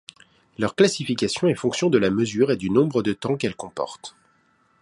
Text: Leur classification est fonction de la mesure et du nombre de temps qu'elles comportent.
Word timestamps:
Leur 0.57 0.73
classification 0.73 1.47
est 1.47 1.53
fonction 1.53 1.91
de 1.91 1.99
la 1.99 2.09
mesure 2.09 2.49
et 2.49 2.57
du 2.57 2.71
nombre 2.71 3.03
de 3.03 3.13
temps 3.13 3.37
qu'elles 3.37 3.55
comportent. 3.55 4.15